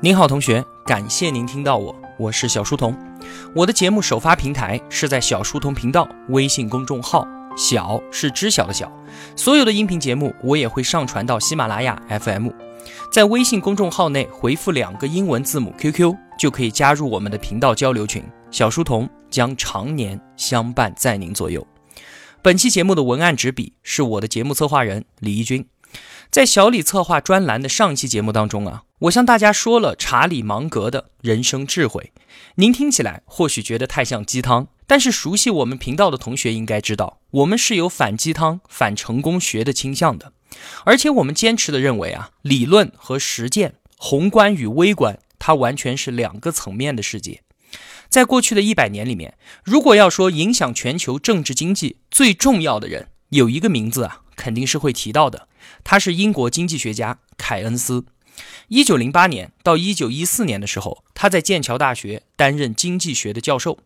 [0.00, 2.96] 您好，同学，感谢您听到我，我是小书童。
[3.52, 7.26] 我的节目首发平台是在小书童频道微信公众号，
[7.56, 8.88] 小是知晓的小。
[9.34, 12.50] 所有的音频节目我也会上传到喜马拉雅 FM，
[13.10, 18.22] 在微信公众号内回复两个英文字母 QQ 就可以加入我们的频道交流群。
[18.52, 21.66] 小书童将常年相伴在您左右。
[22.40, 25.66] 本期节目的文案执笔是我的节目策划人李一军。
[26.30, 32.12] 在小李策划专栏的上期节目当中啊，我向大家说了查理芒格的人生智慧。
[32.56, 40.32] 您听起来或许觉得太像鸡汤，但是熟悉我们频道的同学应该知道，我们是有反鸡汤、反成功学的倾向的。
[40.84, 47.42] 而且我们坚持的认为啊，理论和实践、宏观与微观，它完全是两个层面的世界。
[48.08, 54.22] 在过去的一百年里面，如果要说影响全球政治经济最重要的人，有一个名字啊。
[54.38, 55.48] 肯定是会提到的。
[55.82, 58.04] 他是英国经济学家凯恩斯。
[58.68, 63.78] 一九零八年到一九一四年的时候，他在剑桥大学担任经济学的教授。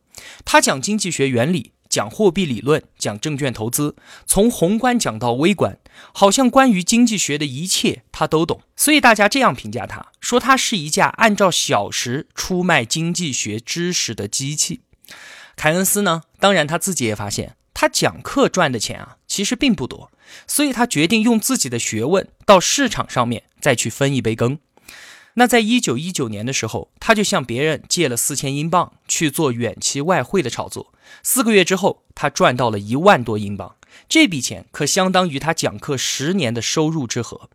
[0.44, 3.96] 他讲经济学原理，讲货币理论，讲证券投资，
[4.26, 5.78] 从宏观讲到微观，
[6.12, 8.62] 好像关于经济学的一切他都懂。
[8.76, 14.80] 所以大家这样评价他，说他是一架按照小时出卖经济学知识的机器。
[15.56, 17.56] 凯恩斯呢，当然他自己也发现。
[17.74, 20.12] 他讲课赚的钱啊，其实并不多，
[20.46, 24.58] 所以他决定用自己的学问到市场上面再去分一杯羹。
[25.34, 30.92] 那在一九一九年的时候，他就向别人借了四千英镑去做远期外汇的炒作。
[31.22, 33.76] 四个月之后，他赚到了一万多英镑，
[34.10, 37.48] 这笔钱可相当于他讲课十年的收入之和。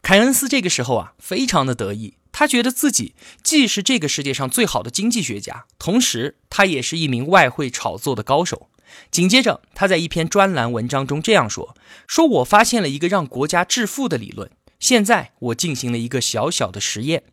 [0.00, 8.69] 凯恩斯这个时候啊，非常的得意，他觉得自己既是这个世界上最好的经济学家，同时他也是一名外汇炒作的高手。
[9.10, 14.50] 紧接着，他在一篇专栏文章中这样说：“说我发现了一个让国家致富的理论。
[14.78, 17.24] 现在我进行了一个小小的实验，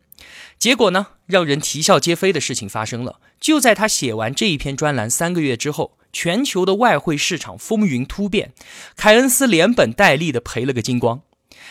[0.58, 3.20] 结果呢，让人啼笑皆非的事情发生了。
[3.40, 8.52] 就在他写完这一篇专栏三个月之后，全球的外汇市场风云突变，
[8.96, 11.22] 凯恩斯连本带利的赔了个精光。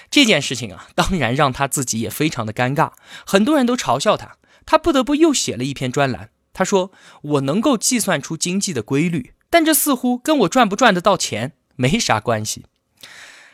[0.09, 2.94] 这件事情啊，当然让他自己也非常的尴尬，
[3.26, 6.31] 很多人都嘲笑他，他不得不又写了一篇专栏。
[6.53, 12.66] 他说：我能够计算出经济的规律。”但这似乎跟我赚不赚得到钱没啥关系。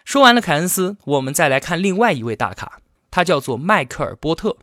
[0.04, 4.58] 说完了凯恩斯，我们再来看另外一位大咖，他叫做迈克尔·波特。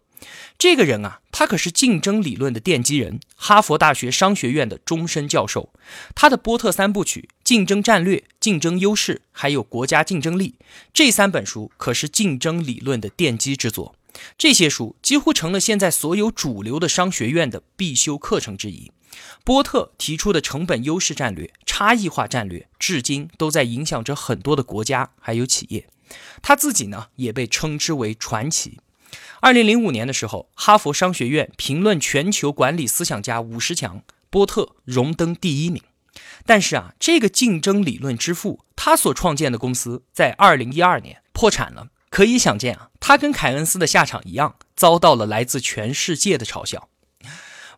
[0.58, 5.72] 这个人啊，他可是竞争理论的奠基人，哈佛大学商学院的终身教授。
[6.14, 10.56] 他的波特三部曲《竞争战略》《竞争优势》还有《国家竞争力》
[10.92, 13.94] 这三本书，可是竞争理论的奠基之作。
[14.36, 18.90] 这些书几乎成了现在所有主流的商学院的必修课程之一。
[19.44, 25.88] 波特提出的成本优势战略、差异化战略，至今都在影响着很多的国家还有企业。
[26.42, 28.78] 他自己呢，也被称之为传奇。
[29.40, 35.82] 二零零五年的时候，哈佛商学院评论全球管理思想家五十强，波特荣登第一名。
[36.46, 41.88] 但是啊，这个竞争理论之父，他所创建的公司在二零一二年破产了。
[42.10, 46.88] 可以想见啊，他跟凯恩斯的下场一样，遭到了来自全世界的嘲笑。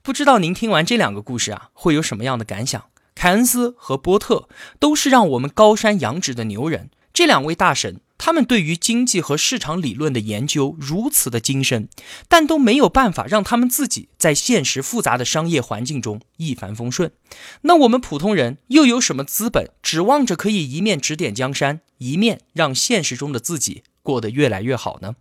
[0.02, 2.84] 不知道您听完这两个故事啊，会有什么样的感想？
[3.14, 4.48] 凯恩斯和波特
[4.80, 6.90] 都是让我们高山仰止的牛人。
[7.12, 11.88] 这两位大神，他们对于经济和市场理论的研究如此的精深，
[12.26, 17.12] 但都没有办法让他们自己在现实复杂的商业环境中一帆风顺。
[17.60, 25.16] 那我们普通人又有什么资本指望着可以一面指点江山，一面让现实中的自己过得越来越好呢？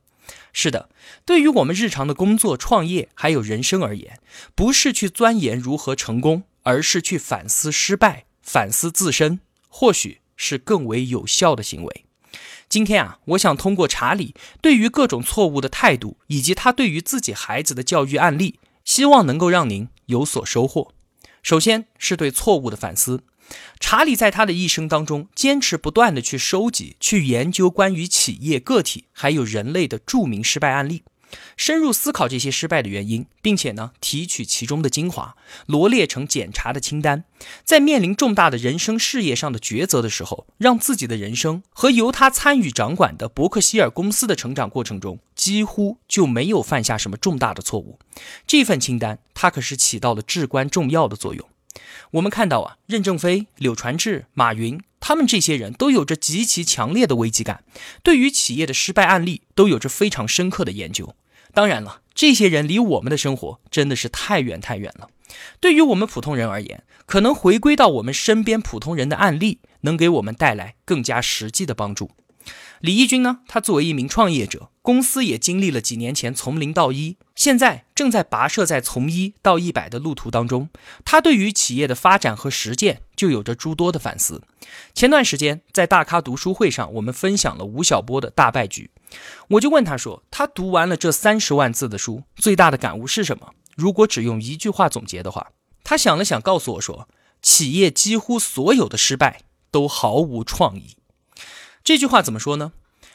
[0.54, 0.90] 是的，
[1.26, 4.20] 对于我们日常的工作、创业还有人生而言，
[4.56, 12.06] 不是去钻研如何成功，而是去反思失败、反思自身，或许是更为有效的行为。
[12.70, 20.94] 今天啊，我想通过查理对于各种错误的态度，以及他对于自己孩子的教育案例，希望能够让您有所收获。
[21.44, 23.24] 首先是对错误的反思。
[23.80, 31.04] 查理在他的一生当中，坚持不断的去收集、去研究关于企业、个体还有人类的著名失败案例，
[31.58, 37.26] 深入思考这些失败的原因，并且呢，提取其中的精华，罗列成检查的清单。
[37.64, 48.00] 在面临重大的人生事业上的抉择的时候，让自己的人生和由他参与掌管的伯克希尔公司的成长过程中，几乎就没有犯下什么重大的错误。
[48.46, 51.48] 这份清单，它可是起到了至关重要的作用。
[52.12, 57.64] 我们看到啊，任正非、柳传志、马云，他们这些人都有着极其强烈的危机感，
[58.04, 61.16] 对于企业的失败案例都有着非常深刻的研究。
[61.54, 65.10] 当然了，这些人离我们的生活真的是太远太远了。
[65.60, 72.12] 对于我们普通人而言，可能回归到我们身边普通人的案例，能给我们带来更加实际的帮助。
[72.82, 80.68] 李义军呢，他作为一名创业者，公司也经历了几年前从零到一，现在正在跋涉在从一到一百的路途当中。
[81.06, 84.42] 他对于企业的发展和实践就有着诸多的反思。
[84.96, 88.90] 前段时间在大咖读书会上，我们分享了吴晓波的大败局，
[89.50, 93.54] 我就问他说，他读完了这三十万字的书，最大的感悟是什么？
[93.76, 95.52] 如果只用一句话总结的话，
[95.84, 97.08] 他想了想，告诉我说，
[97.44, 100.96] 企业几乎所有的失败都毫无创意。
[101.84, 102.74] 这句话怎么说呢？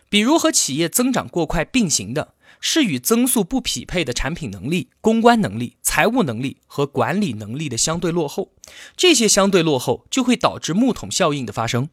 [0.09, 8.53] 比如和企业增长过快并行的是与增速不匹配的产品能力、公关能力、财务能力和管理能力的相对落后。
[8.97, 11.89] 这些相对落后就会导致木桶效应的发生。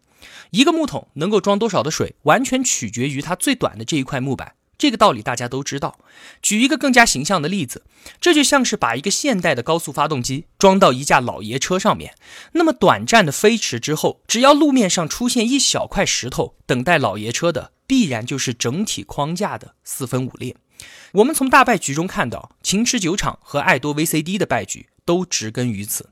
[0.52, 4.54] 一个木桶能够装多少的水，完全取决于它最短的这一块木板。
[4.78, 6.00] 这个道理大家都知道。
[6.42, 7.84] 举一个更加形象的例子，
[8.20, 12.16] 这就像是把一个现代的高速发动机装到一架老爷车上面。
[12.54, 20.56] 那么短暂的飞驰之后，只要路面上出现一小块石头，等待老爷车的必然就是整体框架的四分五裂。
[21.14, 26.10] 我们从大败局中看到，秦池酒厂和爱多 VCD 的败局都植根于此。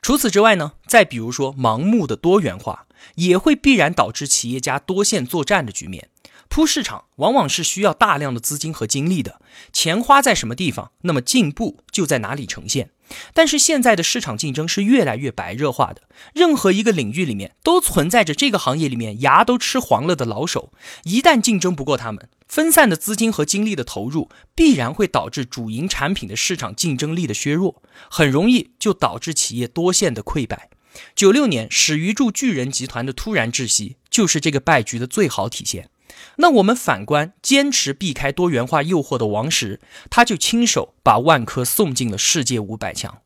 [0.00, 6.08] 除此之外呢，再比如说盲目的多元化，也会必然导致企业家多线作战的局面。
[6.52, 9.40] 铺市场往往是需要大量的资金和精力的，
[9.72, 12.90] 钱花在什么地方，那么进步就在哪里呈现。
[13.32, 16.02] 但是现在的市场竞争是越来越白热化的，
[16.34, 30.68] 任何一个领域里面都存在着这个行业里面牙都吃黄了的老手，一旦竞争不过他们，分散的资金和精力的投入，必然会导致主营产品的市场竞争力的削弱，很容易就导致企业多线的溃败。
[31.16, 35.88] 九六年史玉柱巨人集团的突然窒息，就是这个败局的最好体现。
[36.36, 39.80] 那我们反观坚持避开多元化诱惑的王石，
[40.10, 43.20] 他就亲手把万科送进了世界五百强。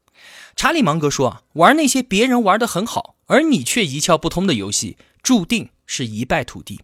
[0.54, 6.80] 查理芒格说啊，玩那些别人玩得很好，而你却一窍不通的游戏，注定是一败涂地。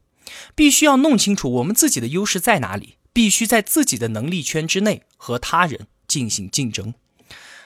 [0.54, 6.94] 必须要弄清楚我们自己的优势在哪里，必须在自己的能力圈之内和他人进行竞争。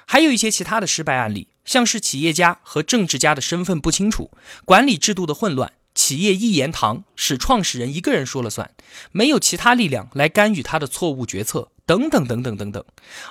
[0.07, 4.31] 还有一些其他的失败案例，像是企业家和政治家的身份不清楚，
[4.65, 5.73] 管理制度的混乱。
[5.97, 8.71] 企业一言堂，使创始人一个人说了算，
[9.11, 12.85] 没有其他力量来干预他的错误决策，等等等等等等。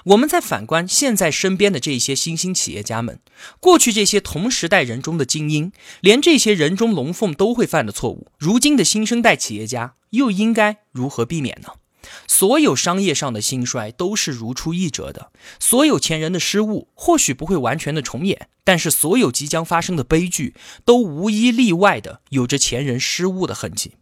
[0.05, 3.19] 我们再反观现在身边的这些新兴企业家们，
[3.59, 5.71] 过去这些同时代人中的精英，
[6.01, 11.69] 连这些人中龙凤都会犯的错误，如今的新生代企业家又应该如何避免呢？
[12.27, 20.53] 所有商业上的兴衰都是如出一辙的，所有前人的失误或许不会完全的重演，但是所有即将发生的悲剧
[20.83, 23.93] 都无一例外的有着前人失误的痕迹。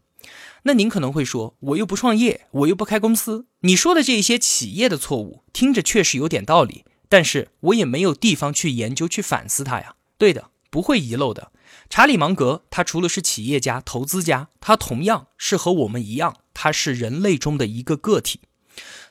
[0.65, 9.95] 那您可能会说，我又不创业，我又不开公司，你说的这些企业的错误听着确实有点道理，但是我也没有地方去研究去反思它呀。
[10.17, 11.51] 对的，不会遗漏的。
[11.93, 16.37] 查理芒格，他除了是企业家、投资家，他同样是和我们一样。
[16.51, 18.39] 他是人类中的一个个体，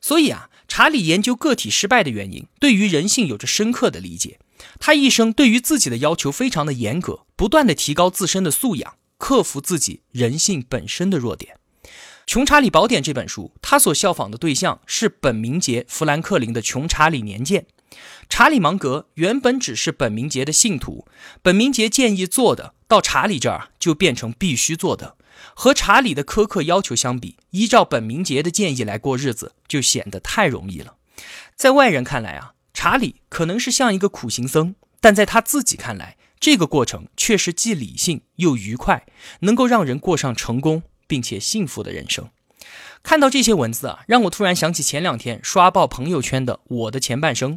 [0.00, 4.40] 所以啊，查理研究个体失败的原因，对于人性有着深刻的理解。
[4.80, 11.58] 他一生对于自己的要求非常的严格，不断的提高自身的素养，克服自己人性本身的弱点。
[12.26, 17.62] 《穷查理宝典》这本书，他所效仿的对象是本明杰·富兰克林的《穷查理年鉴》。
[18.28, 21.06] 查理芒格原本只是本明杰的信徒，
[21.42, 25.16] 本明杰建议做的，到查理这儿就变成必须做的。
[25.54, 30.94] 和查理的苛刻要求相比，依照本明杰的建议来过日子就显得太容易了。
[31.56, 39.04] 在外人看来啊，查理可能是像一个苦行僧，但在他自己看来，这个过程却是既理性又愉快，
[39.40, 42.30] 能够让人过上成功并且幸福的人生。
[43.02, 47.54] 看到这些文字啊，让我突然想起前两天刷爆朋友圈的《我的前半生》，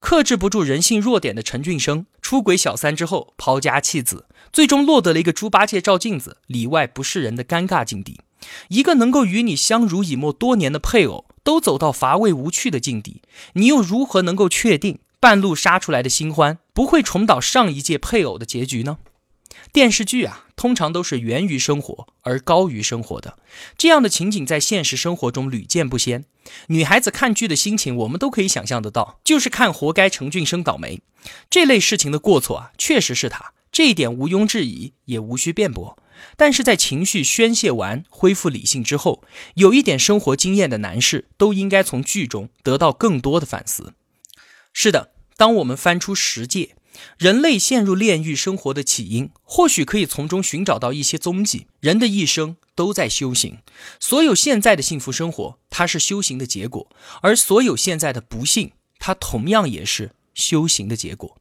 [0.00, 8.20] 克制不住人性弱点的陈俊生出轨小三之后抛家弃子，最终落得了一个猪八戒照镜子里外不是人的尴尬境地。
[8.68, 13.22] 一个能够与你相濡以沫多年的配偶都走到乏味无趣的境地，
[13.54, 18.98] 你又如何能够确定半路杀出来的新欢不会重蹈上一届配偶的结局呢？
[19.72, 23.38] 电视剧啊，通常都是源于生活而高于生活的，
[23.78, 26.24] 这样的情景在现实生活中屡见不鲜。
[26.68, 31.00] 女孩子看剧的心情，我们都可以想象得到，就是看活该陈俊生倒霉。
[31.48, 35.96] 这类事情的过错啊，确实是他，这一点毋庸置疑，也无需辩驳。
[36.36, 43.94] 但是在情绪宣泄完、恢复理性之后，有一点生活经验的男士都应该从剧中得到更多的反思。
[44.72, 46.76] 是的，当我们翻出十戒。
[47.18, 51.66] 人类陷入炼狱生活的起因，或许可以从中寻找到一些踪迹。
[51.80, 53.58] 人的一生都在修行，
[53.98, 56.88] 所有现在的幸福生活，它是修行的结果；
[57.22, 61.38] 而所有现在的不幸，它同样也是修行的结果。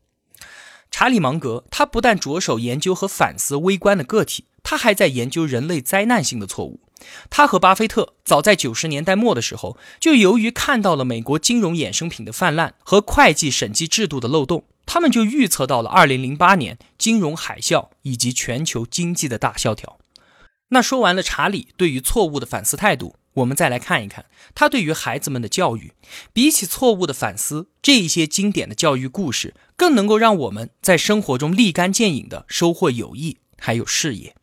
[0.89, 6.81] 查理芒格他不但着手研究和反思微观的个体，他还在研究人类灾难性的错误。
[7.29, 19.97] 他和巴菲特早在九十年代末的时候，就由于看到了美国金融衍生品的泛滥和会计审计制度的漏洞，他们就预测到了二零零八年金融海啸以及全球经济的大萧条。
[20.69, 25.93] 那说完了查理对于错误的反思态度，我们再来看一看他对于孩子们的教育。
[26.31, 34.35] 比起错误的反思，这一些经典的教育故事更能够让我们在生活中立竿见影的收获友谊还有事业。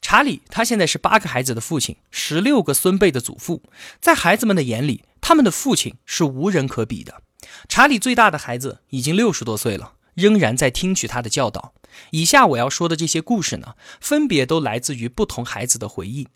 [0.00, 3.62] 查理他现在是八个孩子的父亲，十六个孙辈的祖父，
[4.00, 7.22] 在孩子们的眼里，他们的父亲是无人可比的。
[7.68, 11.72] 查理最大的孩子已经六十多岁了，仍然在听取他的教导。
[12.10, 16.28] 以下我要说的这些故事呢，分别都来自于不同孩子的回忆。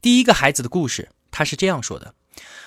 [0.00, 2.14] 第一个孩子的故事，他是这样说的：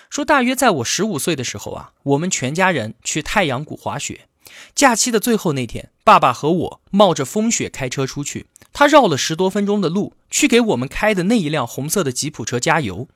[0.09, 4.27] 说大约在我十五岁的时候啊，我们全家人去太阳谷滑雪。
[4.75, 13.07] 假期的最后那天，爸爸和我冒着风雪开车出去，他绕了十多分钟的路去给我们开的那一辆红色的吉普车加油。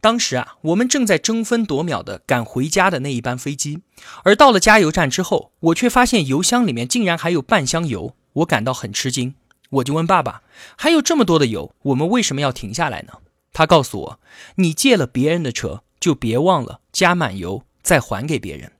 [0.00, 3.80] 当时啊，我们正在争分夺秒地赶回家的那一班飞机，
[4.24, 8.14] 而到了加油站之后，我却发现油箱里面竟然还有半箱油。
[8.34, 9.34] 我感到很吃惊，
[9.70, 10.42] 我就问爸爸
[10.78, 13.14] ：“还有这么多的油，我们为什么要停下来呢？”
[13.52, 14.20] 他告诉我
[14.56, 18.72] ：“你借了别人的车，就别忘了加满油再还给别人。”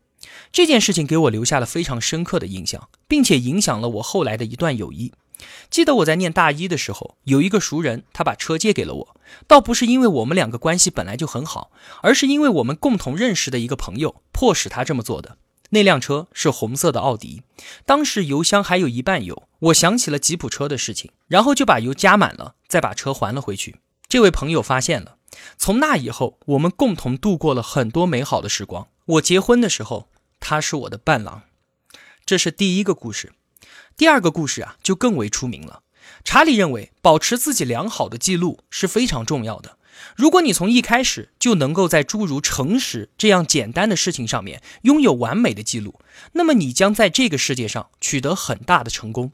[0.52, 5.12] 这件事情给我留下了非常深刻的印象，并且影响了我后来的一段友谊。
[5.70, 9.16] 记得我在念大一的时候，有一个熟人，他把车借给了我，
[9.46, 11.70] 倒不是因为我们两个关系本来就很好，
[12.02, 15.38] 而是因为我们共同认识的一个朋友迫使他这么做的。
[15.70, 17.42] 那辆车是红色的奥迪，
[17.84, 19.48] 当时油箱还有一半油。
[19.58, 23.76] 我想起了吉普车的事情，然后就把油加满了，再把车还了回去。
[24.08, 25.18] 这位朋友发现了，
[25.58, 28.88] 从那以后，我们共同度过了很多美好的时光。
[29.04, 30.08] 我结婚的时候，
[30.40, 31.42] 他是我的伴郎。
[32.24, 33.32] 这是第一个故事。
[33.98, 35.82] 第二个故事啊，就更为出名了。
[36.22, 39.76] 查理认为，保持自己良好的记录是非常重要的。
[40.14, 45.98] 如果你从一开始就能够在诸如诚实这样简单的事情上面拥有完美的记录，
[46.34, 49.32] 那么你将在这个世界上取得很大的成功。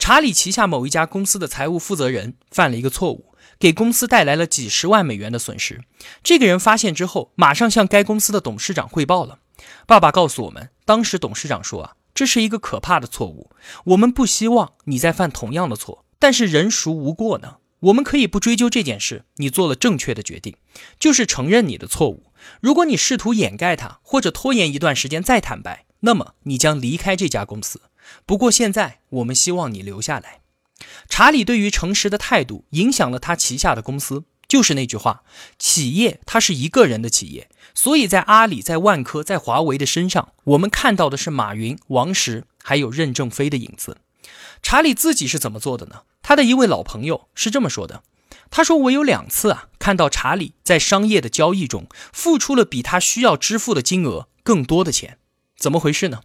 [0.00, 5.80] 查理旗下某一家公司的财务负责人犯了一个错误，给公司带来了几十万美元的损失。
[6.24, 9.38] 这个人发现之后，马上向该公司的董事长汇报了。
[9.86, 13.50] 爸爸告诉我们，当时董事长说啊，这是一个可怕的错误，
[13.84, 16.04] 我们不希望你再犯同样的错。
[16.18, 17.56] 但是人孰无过呢？
[17.80, 20.54] 我们可以不追究这件事，你做了正确的决定，
[21.00, 22.26] 就是承认你的错误。
[22.60, 27.82] 如果你试图掩盖它，或者拖延一段时间再坦白，那么你将离开这家公司。
[28.24, 30.42] 不过现在，我们希望你留下来。
[31.08, 35.24] 查理对于诚实的态度影响了他旗下的公司，就是那句话：
[35.58, 37.48] 企业它是一个人的企业。
[37.74, 43.98] 所以在阿里、在万科、在华为的身上，我们看到的是马云、王石还有任正非的影子。
[44.62, 46.02] 查理自己是怎么做的呢？
[46.22, 48.04] 他的一位老朋友是这么说的
[48.50, 55.18] ：“他说我有两次啊，看到查理在商业的交易中付出了比他需要支付的金额更多的钱，
[55.56, 56.20] 怎么回事呢？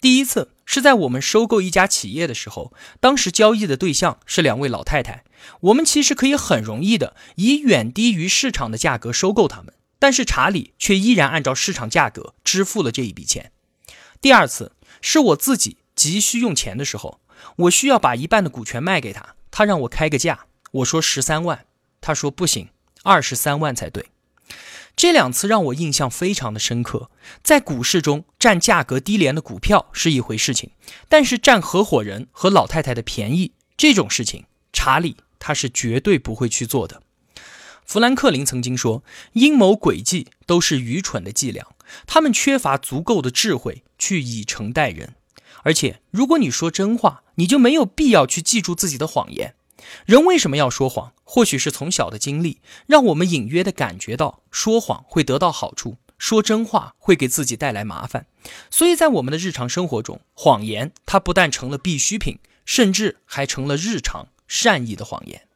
[0.00, 5.24] 第一次是在我们收购一家企业的时候，当时交易的对象是两位老太太，
[5.60, 13.52] 我们其实可以很容易的以远低于市场的价格收购他们，但是查理却依然按照市场价格支付了这一笔钱。
[14.20, 17.20] 第二次是我自己急需用钱的时候。”
[17.54, 21.66] 我需要把一半的股权卖给他，他让我开个价，我说十三万，
[22.00, 22.70] 他说不行，
[23.04, 24.06] 二十三万才对。
[24.96, 27.12] 这两次让我印象非常的深刻。
[27.44, 30.72] 在股市中占价格低廉的股票是一回事情，
[31.08, 37.02] 但是占合伙人和老太太的便宜这种事情，查理他是绝对不会去做的。
[37.88, 39.02] 富兰克林曾经说，
[39.32, 41.68] 阴谋诡计都是愚蠢的伎俩，
[42.06, 45.14] 他们缺乏足够的智慧去以诚待人。
[45.62, 49.54] 而且，如果你说真话，你就没有必要去记住自己的谎言。
[50.04, 51.14] 人为什么要说谎？
[51.24, 58.26] 或许是从小的经历，让我们隐约的感觉到说谎会得到好处，说真话会给自己带来麻烦。
[58.70, 65.47] 所以在我们的日常生活中，谎言它不但成了必需品，甚至还成了日常善意的谎言。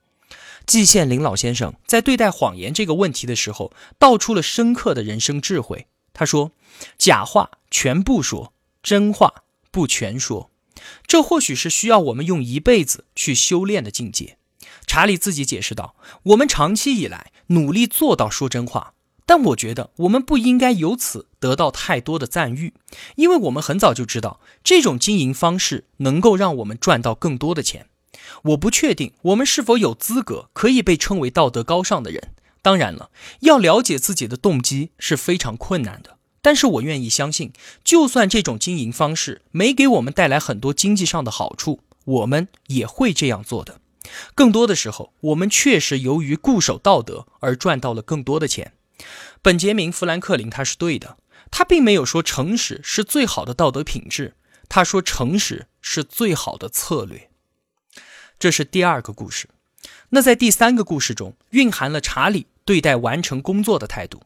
[0.67, 5.87] 季羡林老先生在对待谎言这个问题的时候，道出了深刻的人生智慧。
[6.13, 6.53] 他说
[6.99, 8.53] ：“假话全部说，
[8.83, 9.35] 真话。”
[9.73, 10.51] 不全说，
[11.07, 14.37] 这或许是需要我们用一辈子去修炼的境界。
[14.87, 18.93] 查理自己解释道：“我们长期以来努力做到说真话，
[19.25, 22.75] 但我觉得我们不应该由此得到太多的赞誉，
[23.17, 27.87] 因为我们很早就知道这种经营方式能够让我们赚到更多的钱。
[28.43, 32.35] 我不确定我们是否有资格可以被称为道德高尚的人。
[32.61, 33.11] 当然了，
[33.41, 37.53] 要了解自己的动机是非常困难的。”但是我愿意相信，
[37.85, 43.81] 就算这种经营方式没给我们带来很多经济上的好处，我们也会这样做的。
[44.35, 48.73] 更多的时候，我们确实由于固守道德而赚到了更多的钱。
[49.41, 51.17] 本杰明·富兰克林他是对的，
[51.53, 54.35] 他并没有说诚实是最好的道德品质，
[54.69, 57.31] 他说诚实是最好的策略。
[58.43, 59.49] 这是第二个故事。
[60.09, 64.25] 那在第三个故事中，蕴含了查理对待完成工作的态度。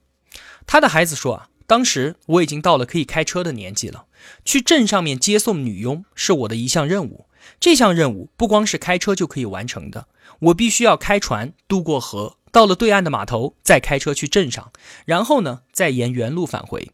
[0.66, 1.48] 他的孩子说啊。
[1.66, 4.06] 当时我已经到了可以开车的年纪了，
[4.42, 7.26] 去镇上面接送女佣是我的一项任务。
[7.60, 10.06] 这项任务不光是开车就可以完成的，
[10.38, 14.72] 我必须要开船渡过河，到了对岸的码头再开车去镇上，
[15.04, 16.90] 然后呢再沿原路返回。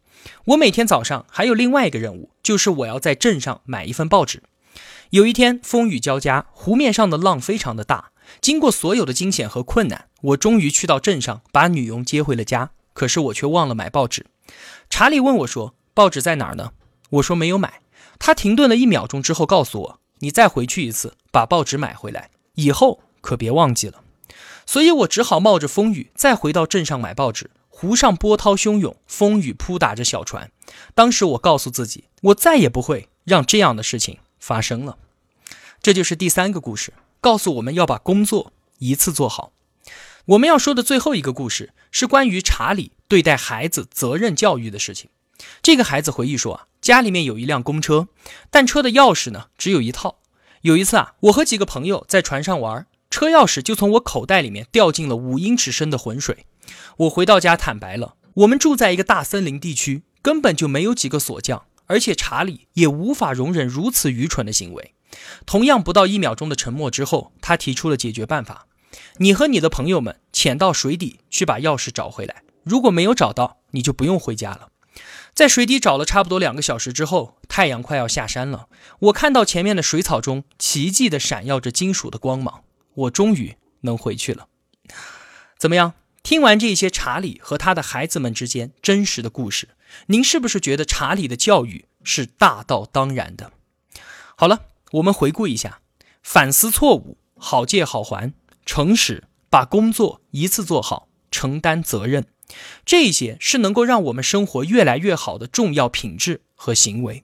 [0.47, 4.43] 我每天早上还有另外一个任务，就是我要在镇上买一份报纸。
[5.13, 8.09] 有一天风雨交加，湖面上的浪非常的大，
[8.41, 12.71] 经过所有的惊险和困难，我终于去到镇上，把女佣接回了家。
[12.93, 14.25] 可是我却忘了买报纸。
[14.89, 16.71] 查理问我说：“报纸在哪儿呢？”
[17.11, 17.81] 我说：“没有买。”
[18.17, 24.01] 他停顿了一秒钟之后告诉我：“你再回去一次，把报纸买回来，以后可别忘记了。”
[24.65, 27.51] 所以，我只好冒着风雨再回到镇上买报纸。
[27.69, 30.49] 湖上波涛汹涌，风雨扑打着小船。
[30.95, 34.97] 当时我告诉自己，我再也不会让这样的事情发生了。
[35.83, 39.51] 这就是第三个故事，告诉我们要把工作一次做好。
[40.27, 45.09] 我们要说的最后一个故事是关于查理对待孩子责任教育的事情。
[45.61, 48.07] 这个孩子回忆说啊，家里面有一辆公车，
[48.49, 50.19] 但车的钥匙呢只有一套。
[50.61, 56.45] 有一次啊，我和几个朋友在船上玩，车钥匙就从我口袋里面掉进了五英尺深的浑水。
[56.95, 64.93] 我回到家坦白了，我们住在一个大森林地区，根本就没有几个锁匠，而且查理也无法容忍如此愚蠢的行为。
[65.45, 68.67] 同样不到一秒钟的沉默之后，他提出了解决办法。
[69.17, 72.43] 你和你的朋友们潜到水底去把钥匙找回来。
[72.63, 74.69] 如果没有找到，你就不用回家了。
[75.33, 78.67] 在水底找了差不多两个小时之后，太阳快要下山了。
[78.99, 84.47] 我看到前面的水草中奇迹的闪耀着金属的光芒，我终于能回去了。
[85.57, 85.93] 怎么样？
[86.21, 89.69] 听完这些查理和他的孩子们之间真实的故事，
[90.05, 93.51] 您是不是觉得查理的教育是大道当然的？
[94.37, 94.61] 好了，
[94.93, 95.81] 我们回顾一下：
[96.21, 98.33] 反思错误，好借好还。
[98.65, 102.27] 诚实，把工作一次做好，承担责任，
[102.85, 107.23] 这些是能够让我们生活越来越好的重要品质和行为。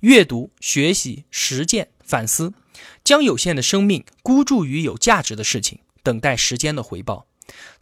[0.00, 2.54] 阅读、学习、实践、反思，
[3.04, 7.26] 将有限的生命孤注于有价值的事情，等待时间的回报。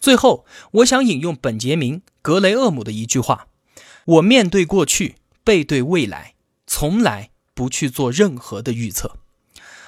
[0.01, 3.47] 最后，我想引用本杰明·格雷厄姆的一句话
[4.05, 6.35] ：“我面对过去，背对未来，
[6.67, 9.19] 从来不去做任何的预测。”